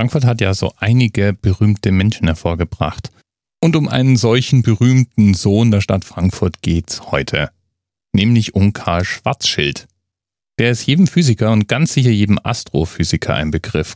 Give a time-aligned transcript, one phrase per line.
[0.00, 3.10] Frankfurt hat ja so einige berühmte Menschen hervorgebracht.
[3.62, 7.50] Und um einen solchen berühmten Sohn der Stadt Frankfurt geht's heute.
[8.14, 9.88] Nämlich um Karl Schwarzschild.
[10.58, 13.92] Der ist jedem Physiker und ganz sicher jedem Astrophysiker ein Begriff.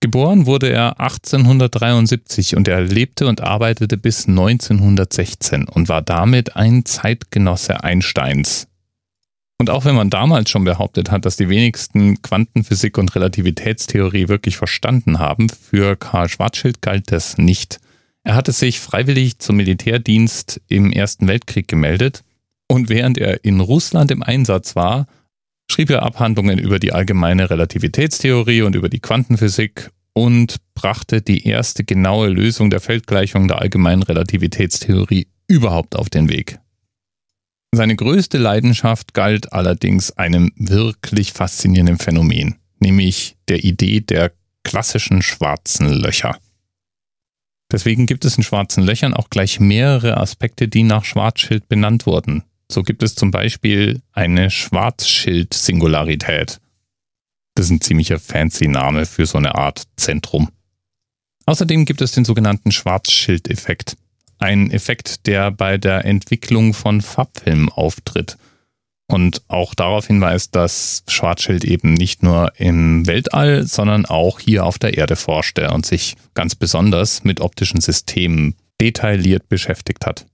[0.00, 6.84] Geboren wurde er 1873 und er lebte und arbeitete bis 1916 und war damit ein
[6.84, 8.66] Zeitgenosse Einsteins.
[9.60, 14.56] Und auch wenn man damals schon behauptet hat, dass die wenigsten Quantenphysik und Relativitätstheorie wirklich
[14.56, 17.80] verstanden haben, für Karl Schwarzschild galt das nicht.
[18.22, 22.22] Er hatte sich freiwillig zum Militärdienst im Ersten Weltkrieg gemeldet
[22.68, 25.06] und während er in Russland im Einsatz war,
[25.70, 31.84] schrieb er Abhandlungen über die allgemeine Relativitätstheorie und über die Quantenphysik und brachte die erste
[31.84, 36.58] genaue Lösung der Feldgleichung der allgemeinen Relativitätstheorie überhaupt auf den Weg.
[37.78, 44.32] Seine größte Leidenschaft galt allerdings einem wirklich faszinierenden Phänomen, nämlich der Idee der
[44.64, 46.36] klassischen schwarzen Löcher.
[47.70, 52.42] Deswegen gibt es in schwarzen Löchern auch gleich mehrere Aspekte, die nach Schwarzschild benannt wurden.
[52.68, 56.58] So gibt es zum Beispiel eine Schwarzschild-Singularität.
[57.54, 60.48] Das ist ein ziemlicher fancy Name für so eine Art Zentrum.
[61.46, 63.96] Außerdem gibt es den sogenannten Schwarzschild-Effekt.
[64.38, 68.36] Ein Effekt, der bei der Entwicklung von Farbfilmen auftritt
[69.10, 74.78] und auch darauf hinweist, dass Schwarzschild eben nicht nur im Weltall, sondern auch hier auf
[74.78, 80.26] der Erde forschte und sich ganz besonders mit optischen Systemen detailliert beschäftigt hat.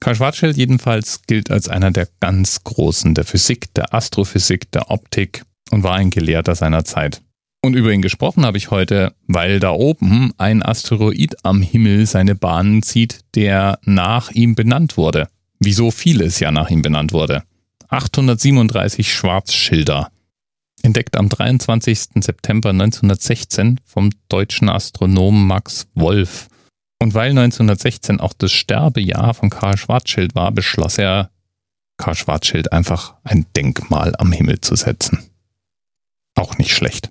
[0.00, 5.44] Karl Schwarzschild jedenfalls gilt als einer der ganz Großen der Physik, der Astrophysik, der Optik
[5.70, 7.20] und war ein Gelehrter seiner Zeit.
[7.62, 12.34] Und über ihn gesprochen habe ich heute, weil da oben ein Asteroid am Himmel seine
[12.34, 15.28] Bahnen zieht, der nach ihm benannt wurde.
[15.58, 17.42] Wieso vieles ja nach ihm benannt wurde.
[17.88, 20.10] 837 Schwarzschilder.
[20.82, 22.22] Entdeckt am 23.
[22.22, 26.48] September 1916 vom deutschen Astronomen Max Wolf.
[26.98, 31.30] Und weil 1916 auch das Sterbejahr von Karl Schwarzschild war, beschloss er,
[31.98, 35.18] Karl Schwarzschild einfach ein Denkmal am Himmel zu setzen.
[36.34, 37.10] Auch nicht schlecht.